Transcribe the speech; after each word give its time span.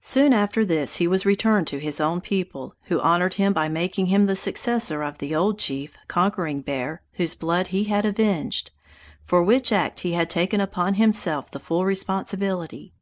Soon 0.00 0.32
after 0.32 0.64
this 0.64 0.96
he 0.96 1.06
was 1.06 1.24
returned 1.24 1.68
to 1.68 1.78
his 1.78 2.00
own 2.00 2.20
people, 2.20 2.74
who 2.86 3.00
honored 3.00 3.34
him 3.34 3.52
by 3.52 3.68
making 3.68 4.06
him 4.06 4.26
the 4.26 4.34
successor 4.34 5.04
of 5.04 5.18
the 5.18 5.36
old 5.36 5.56
chief, 5.56 5.96
Conquering 6.08 6.62
Bear, 6.62 7.00
whose 7.12 7.36
blood 7.36 7.68
he 7.68 7.84
had 7.84 8.04
avenged, 8.04 8.72
for 9.22 9.44
which 9.44 9.70
act 9.70 10.00
he 10.00 10.14
had 10.14 10.28
taken 10.28 10.60
upon 10.60 10.94
himself 10.94 11.48
the 11.48 11.60
full 11.60 11.84
responsibility. 11.84 12.92